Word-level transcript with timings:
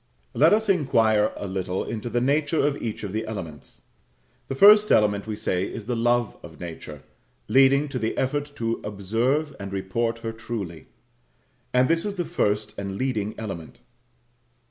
Let 0.33 0.51
us 0.51 0.67
inquire 0.67 1.31
a 1.35 1.45
little 1.45 1.83
into 1.83 2.09
the 2.09 2.21
nature 2.21 2.65
of 2.65 2.81
each 2.81 3.03
of 3.03 3.13
the 3.13 3.27
elements. 3.27 3.83
The 4.47 4.55
first 4.55 4.91
element, 4.91 5.27
we 5.27 5.35
say, 5.35 5.63
is 5.71 5.85
the 5.85 5.95
love 5.95 6.35
of 6.41 6.59
Nature, 6.59 7.03
leading 7.47 7.87
to 7.89 7.99
the 7.99 8.17
effort 8.17 8.51
to 8.55 8.81
observe 8.83 9.55
and 9.59 9.71
report 9.71 10.17
her 10.25 10.31
truly. 10.31 10.87
And 11.71 11.87
this 11.87 12.03
is 12.03 12.15
the 12.15 12.25
first 12.25 12.73
and 12.79 12.97
leading 12.97 13.35
element. 13.39 13.81